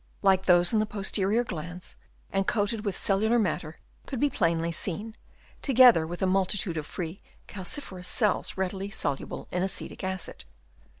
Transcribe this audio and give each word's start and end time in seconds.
like 0.23 0.47
those 0.47 0.73
in 0.73 0.79
the 0.79 0.85
posterior 0.87 1.43
glands 1.43 1.95
and 2.31 2.47
coated 2.47 2.83
with 2.83 2.97
cellular 2.97 3.37
matter 3.37 3.77
could 4.07 4.19
be 4.19 4.31
plainly 4.31 4.71
seen, 4.71 5.15
together 5.61 6.07
with 6.07 6.23
a 6.23 6.25
multitude 6.25 6.75
of 6.75 6.87
free 6.87 7.21
calciferous 7.47 8.07
cells 8.07 8.57
readily 8.57 8.89
soluble 8.89 9.47
in 9.51 9.61
acetic 9.61 10.03
acid. 10.03 10.43